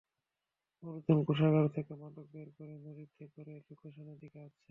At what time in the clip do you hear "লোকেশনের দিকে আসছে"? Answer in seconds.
3.61-4.59